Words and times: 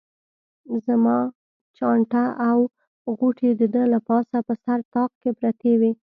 زما 0.85 1.17
چانټه 1.77 2.25
او 2.49 2.57
غوټې 3.17 3.49
د 3.59 3.61
ده 3.73 3.83
له 3.93 3.99
پاسه 4.07 4.37
په 4.47 4.53
سر 4.63 4.79
طاق 4.93 5.11
کې 5.21 5.29
پرتې 5.39 5.73
وې. 5.79 5.91